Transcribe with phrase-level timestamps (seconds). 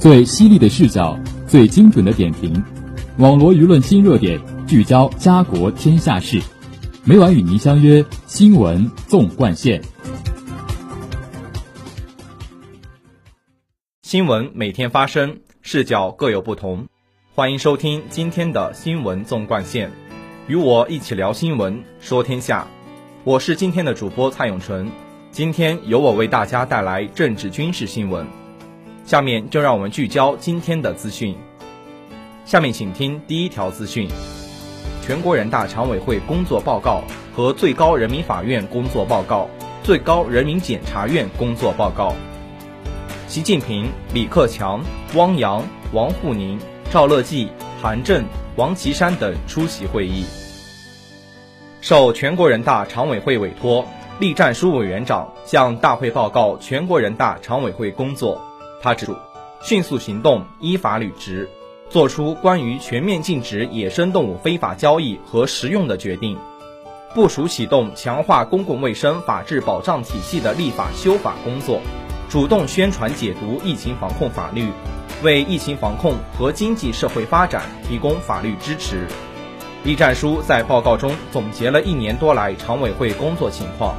[0.00, 1.14] 最犀利的视角，
[1.46, 2.64] 最精准的点评，
[3.18, 6.40] 网罗舆论新热点，聚焦家国天下事。
[7.04, 9.82] 每晚与您相约《新闻纵贯线》。
[14.00, 16.86] 新闻每天发生，视角各有不同。
[17.34, 19.90] 欢迎收听今天的《新闻纵贯线》，
[20.46, 22.66] 与我一起聊新闻，说天下。
[23.22, 24.90] 我是今天的主播蔡永纯。
[25.30, 28.26] 今天由我为大家带来政治军事新闻。
[29.10, 31.36] 下面就让我们聚焦今天的资讯。
[32.44, 34.08] 下面请听第一条资讯：
[35.02, 37.02] 全国人大常委会工作报告
[37.34, 39.50] 和最高人民法院工作报告、
[39.82, 42.14] 最高人民检察院工作报告。
[43.26, 44.80] 习近平、李克强、
[45.16, 45.60] 汪洋、
[45.92, 46.56] 王沪宁、
[46.92, 47.50] 赵乐际、
[47.82, 50.24] 韩正、王岐山等出席会议。
[51.80, 53.84] 受全国人大常委会委托，
[54.20, 58.40] 栗战书委员长向大会报告全国人大常委会工作。
[58.82, 59.14] 他指出，
[59.62, 61.48] 迅速行动，依法履职，
[61.90, 66.38] 作出关于全面禁止野生动物非法交易和食用的决定，
[67.14, 71.80] 部署启动强化公共卫生法治保障体系的立法修法工作，
[72.30, 74.70] 主动宣传解读疫情防控法律，
[75.22, 79.06] 为疫情防控和经济社会发展提供法律支持。
[79.84, 83.94] 栗战书在报告中总结了一年多来常委会工作情况，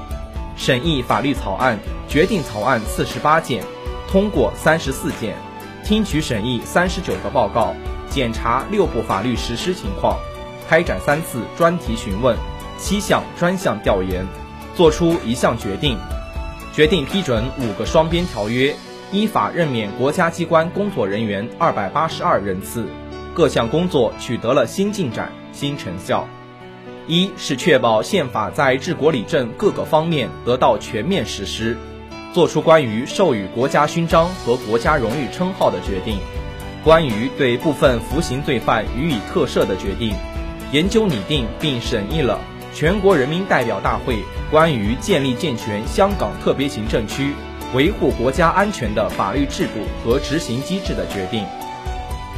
[0.56, 3.64] 审议法律草案、决定草案四十八件。
[4.12, 5.38] 通过三十四件，
[5.86, 7.74] 听取审议三十九个报告，
[8.10, 10.18] 检查六部法律实施情况，
[10.68, 12.36] 开展三次专题询问，
[12.78, 14.28] 七项专项调研，
[14.76, 15.98] 作出一项决定，
[16.74, 18.76] 决定批准五个双边条约，
[19.14, 22.86] 依法任免国家机关工作人员二百八十二人次，
[23.34, 26.28] 各项工作取得了新进展、新成效。
[27.08, 31.78] 一是确保宪法在治国理政各个方面得到全面实施。
[32.34, 36.18] 作出关于授予国家勋章和国家荣誉称号的决定，
[36.82, 40.16] 关于对部分服刑罪犯予以特赦的决定，
[40.72, 42.40] 研究拟定并审议了
[42.74, 47.34] 全国人民代表大会关于建立健全香港特别行政区
[47.74, 51.46] 维护国家安全的法律制度和执行机制的决定。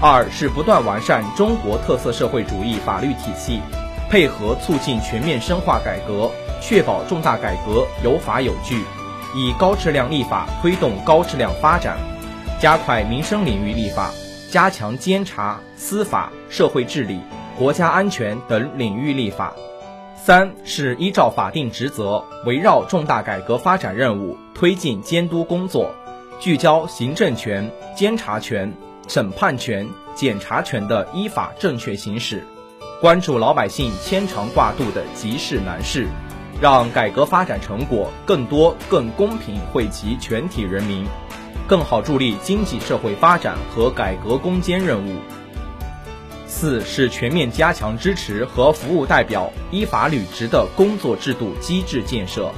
[0.01, 3.61] 二是不断完善中国特色社会主义法律体系，
[4.09, 8.83] 配合促进全面深化改革，确保重大改革有法有据。
[9.35, 11.97] 以高质量立法推动高质量发展，
[12.61, 14.11] 加快民生领域立法，
[14.51, 17.19] 加强监察、司法、社会治理、
[17.57, 19.53] 国家安全等领域立法。
[20.15, 25.93] 三是依照法定职责，围绕重大改革发展任务推进监督工作，
[26.39, 28.71] 聚焦行政权、监察权、
[29.07, 32.41] 审判权、检察权的依法正确行使，
[33.01, 36.07] 关注老百姓牵肠挂肚的急事难事。
[36.63, 41.05] 让改革发展成果更多、更公平惠及全体人民，
[41.67, 45.17] 更好助力经济社会发展和改革攻坚任务。
[46.47, 52.49] 四是全面加强支持和服务代表依法履职的工作制度机制建设，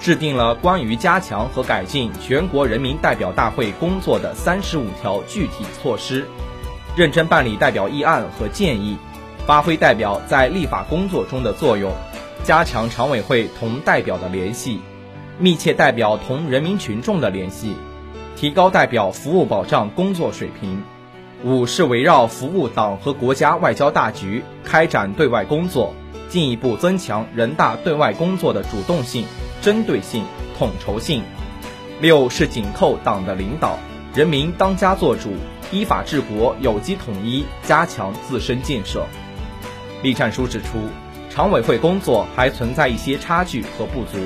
[0.00, 6.26] 制定了关于加强和改进全国人民代表大会工作的三十五条具体措施，
[6.96, 8.98] 认真办理代表议案和建议，
[9.46, 11.92] 发挥代表在立法工作中的作用。
[12.46, 14.80] 加强常委会同代表的联系，
[15.36, 17.74] 密切代表同人民群众的联系，
[18.36, 20.84] 提高代表服务保障工作水平。
[21.42, 25.92] 五是围绕服务党和国家外交大局开展对外工作，
[26.28, 29.26] 进一步增强人大对外工作的主动性、
[29.60, 30.22] 针对性、
[30.56, 31.24] 统筹性。
[32.00, 33.76] 六是紧扣党的领导，
[34.14, 35.32] 人民当家作主，
[35.72, 39.04] 依法治国，有机统一，加强自身建设。
[40.00, 40.78] 栗战书指出。
[41.36, 44.16] 常委会工作还存在一些差距和不足，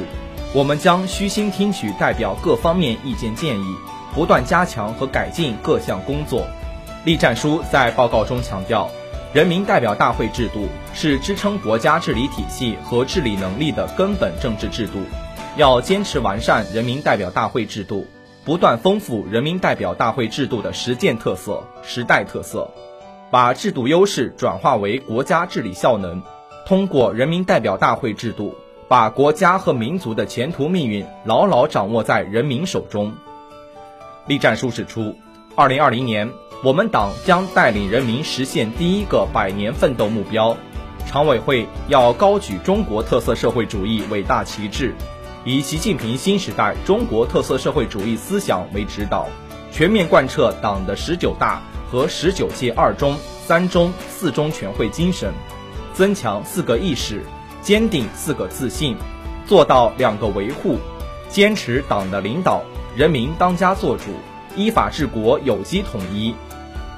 [0.55, 3.75] 我们将虚心听取代表各方面意见建议，
[4.15, 6.47] 不断加强和改进各项工作。
[7.05, 8.89] 栗战书在报告中强调，
[9.33, 15.01] 人民代表大会制度是支撑国家治理体系和治理能力的根本政治制度，
[15.57, 18.07] 要坚持完善人民代表大会制度，
[18.45, 22.71] 不断丰富人民代表大会制度的实践特色、时代特色，
[23.33, 26.23] 把制度优势转化为国家治理效能。
[26.67, 28.55] 通过人民代表大会制度，
[28.89, 33.13] 把国家和民族的前途命运牢牢掌握在人民手中。
[34.27, 35.17] 栗战书指出，
[35.57, 36.31] 二零二零年，
[36.63, 40.57] 我们党将带领人民实现第一个百年奋斗目标。
[41.07, 44.95] 常委会要高举中国特色社会主义伟大旗帜，
[45.45, 49.27] 以习近平新时代中国特色社会主义思想为指导，
[49.73, 55.33] 全面贯彻党的十九大和十九届二中、三中、四中全会精神。
[56.01, 57.23] 增强四个意识，
[57.61, 58.97] 坚定四个自信，
[59.47, 60.79] 做到两个维护，
[61.29, 62.63] 坚持党的领导，
[62.97, 64.05] 人民当家作主，
[64.57, 66.35] 依法治国有机统一，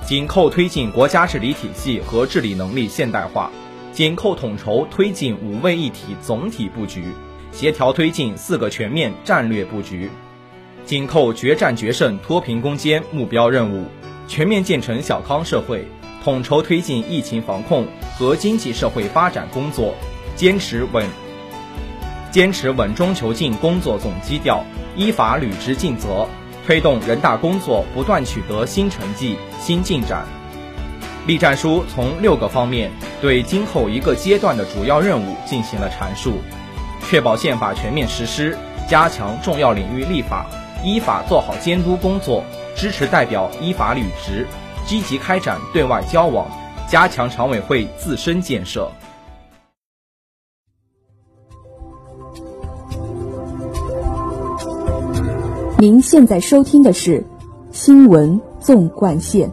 [0.07, 3.51] 紧扣推进国家治理体系和治理能力现代化，
[3.93, 7.07] 紧扣统筹推进五位一体总体布局，
[7.51, 10.09] 协调推进四个全面战略布局，
[10.85, 13.85] 紧扣决战决胜脱贫攻坚目标任务，
[14.29, 15.89] 全面建成小康社会，
[16.23, 17.87] 统筹推进疫情防控
[18.17, 19.95] 和经济社会发展工作，
[20.37, 21.05] 坚持稳。
[22.31, 24.65] 坚持稳中求进工作总基调，
[24.97, 26.27] 依法履职尽责，
[26.67, 30.25] 推动人大工作不断取得新成绩、新进展。
[31.27, 32.91] 栗战书从六个方面
[33.21, 36.41] 对今后一个阶段的主要任务进行了阐述：
[37.09, 38.57] 确保宪法全面实施，
[38.89, 40.47] 加强重要领域立法，
[40.85, 42.45] 依法做好监督工作，
[42.75, 44.47] 支持代表依法履职，
[44.87, 46.46] 积极开展对外交往，
[46.88, 48.90] 加强常委会自身建设。
[55.79, 57.20] 您现在收听的是
[57.73, 59.50] 《新闻纵贯线》。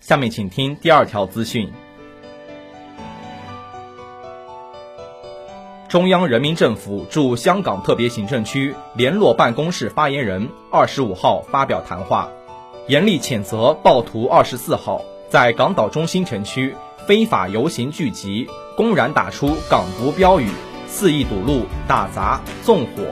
[0.00, 1.72] 下面请听第二条资讯：
[5.92, 12.30] 中央人民政府驻香港特别行政区联络办公室发言人二十五号发表谈话，
[12.88, 16.74] 严厉谴责暴徒二十四号在港岛中心城区
[17.06, 18.48] 非法游行聚集。
[18.74, 20.48] 公然打出港独标语，
[20.86, 23.02] 肆意堵路、打砸、纵火、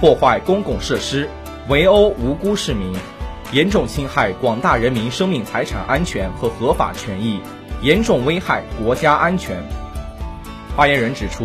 [0.00, 1.28] 破坏公共设施，
[1.68, 2.94] 围殴无辜市民，
[3.52, 7.38] 严重侵害广大人民生命财产安全和合法权益，
[7.82, 9.62] 严重危害国家安全。
[10.74, 11.44] 发言人指出，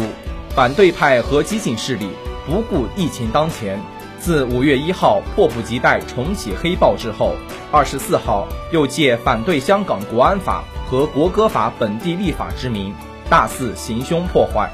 [0.56, 2.08] 反对派和激进势力
[2.48, 3.78] 不顾疫情当前，
[4.20, 7.36] 自五月一号迫不及待重启黑暴之后，
[7.74, 12.94] 二十四号又借反对香港国安法和国歌法本地立法之名。
[13.30, 14.70] 大肆行凶破坏，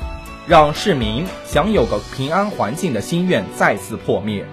[0.45, 4.45] 让市民享有个平安环境的心愿再次破灭。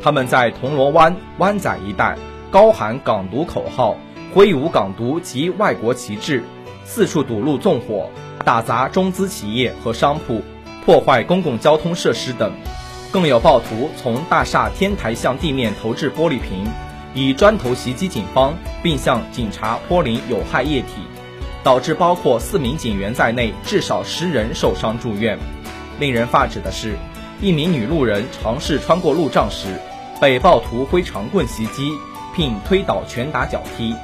[0.00, 2.16] 他们在铜锣湾、湾仔一带
[2.52, 3.96] 高喊港独口号，
[4.32, 6.44] 挥舞港独及外国旗帜，
[6.84, 8.08] 四处堵路纵火，
[8.44, 10.42] 打砸中资企业和商铺，
[10.90, 12.52] 破坏公共交通设施等。
[13.12, 16.66] 更有暴徒从大厦天台向地面投掷玻璃瓶，
[17.14, 20.94] 以砖头袭击警方，并向警察泼淋有害液体。
[21.62, 25.38] 导致包括四名警员在内至少十人受伤住院。
[26.00, 26.96] 令人发指的是，
[27.40, 29.68] 一名女路人尝试穿过路障时，
[30.20, 31.92] 被暴徒挥长棍袭击，
[32.34, 33.94] 并推倒拳打脚踢；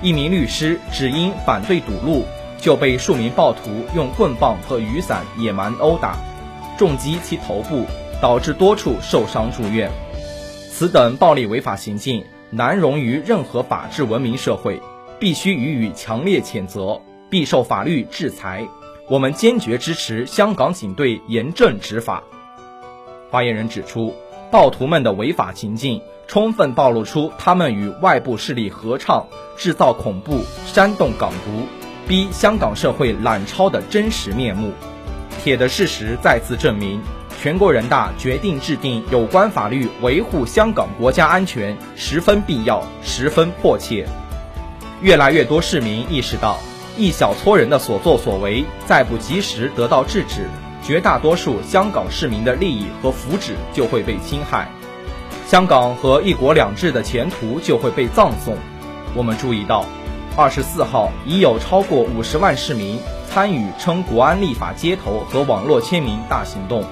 [0.00, 2.24] 一名律师只因反对堵路，
[2.60, 6.14] 就被数名暴徒用棍棒和雨伞野蛮殴打，
[6.78, 7.84] 重击其头部，
[8.22, 9.90] 导致多处受伤住院。
[10.70, 14.80] 此等暴力违法行径难容于任何法治文明社会。
[15.20, 18.64] 必须予以强烈谴责，必受法律制裁。
[19.08, 22.22] 我们坚决支持香港警队严正执法。
[23.28, 24.14] 发言人指出，
[24.52, 29.26] 暴徒们的违法行径充分暴露出他们与外部势力合唱、
[29.56, 31.66] 制造恐怖、煽动港独、
[32.06, 34.70] 逼香港社会懒抄的真实面目。
[35.42, 37.00] 铁的事实再次证明，
[37.40, 44.06] 全国人大决定制定有关法律维护香港国家安全十分必要、十分迫切。
[45.00, 46.58] 越来越多市民意识到，
[46.96, 50.48] 一小撮人的所作所为再不及时得到制止，
[50.82, 54.68] 绝大多数香港市民的利益和福祉就会被侵害，
[55.46, 58.56] 香港和一国两制的前途就会被葬送。
[59.14, 59.86] 我们注意到，
[60.36, 62.98] 二十四号已有超过五十万市民
[63.30, 66.84] 参与称国安立法街头和网络签名大行动，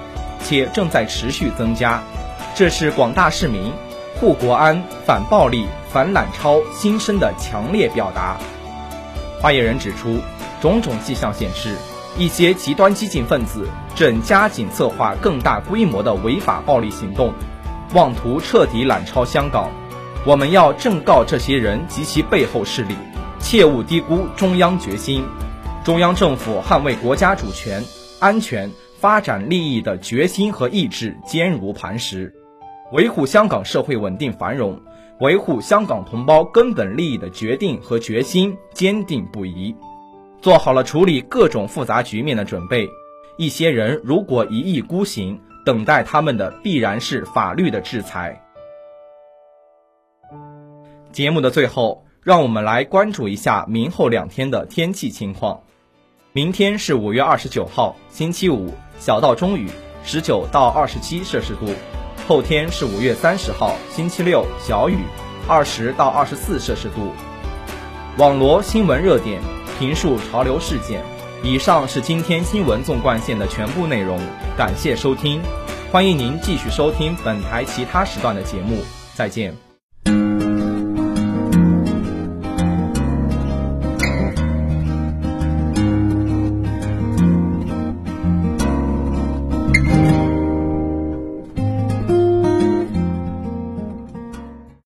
[0.43, 2.01] 且正在持续增加。
[2.55, 3.73] 这是广大市民
[4.19, 5.67] 护国安、反暴力。
[5.89, 8.37] 反揽超心声的强烈表达。
[9.41, 10.19] 发言人指出，
[10.61, 11.75] 种种迹象显示，
[12.17, 17.33] 一些极端激进分子正加紧策划更大规模的违法暴力行动，
[17.93, 19.71] 妄图彻底揽超香港。
[20.25, 22.95] 我们要正告这些人及其背后势力，
[23.39, 25.23] 切勿低估中央决心。
[25.87, 27.81] 中央政府捍卫国家主权、
[28.19, 32.35] 安全、发展利益的决心和意志坚如磐石，
[32.91, 34.77] 维护香港社会稳定繁荣。
[35.21, 39.73] 维护香港同胞根本利益的决定和决心坚定不移，
[40.41, 42.85] 做好了处理各种复杂局面的准备。
[43.37, 48.43] 一些人如果一意孤行，等待他们的必然是法律的制裁。
[51.13, 55.61] 节目的最后，让我们来关注一下明后两天的天气情况。
[56.37, 59.71] 明天是五月二十九号，星期五，小到中雨，
[60.03, 61.65] 十九到二十七摄氏度。
[62.27, 64.97] 后天是五月三十号，星期六，小雨，
[65.47, 67.11] 二十到二十四摄氏度。
[68.19, 69.41] 网罗新闻热点，
[69.79, 71.01] 评述潮流事件，
[71.41, 74.19] 以上是今天新闻纵贯线的全部内容，
[74.55, 75.41] 感谢收听，
[75.91, 78.83] 欢迎您继续收听本台其他时段的节目，
[79.15, 79.66] 再见。